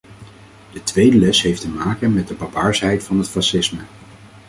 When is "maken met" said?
1.69-2.27